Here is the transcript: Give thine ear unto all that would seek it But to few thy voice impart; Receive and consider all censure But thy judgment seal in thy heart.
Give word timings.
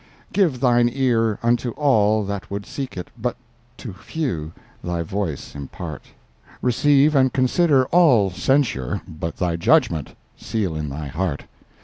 Give 0.33 0.59
thine 0.59 0.89
ear 0.91 1.37
unto 1.43 1.69
all 1.73 2.23
that 2.25 2.49
would 2.49 2.65
seek 2.65 2.97
it 2.97 3.11
But 3.19 3.37
to 3.77 3.93
few 3.93 4.51
thy 4.83 5.03
voice 5.03 5.53
impart; 5.53 6.05
Receive 6.59 7.13
and 7.13 7.31
consider 7.31 7.85
all 7.89 8.31
censure 8.31 9.03
But 9.07 9.37
thy 9.37 9.57
judgment 9.57 10.15
seal 10.35 10.75
in 10.75 10.89
thy 10.89 11.05
heart. 11.05 11.43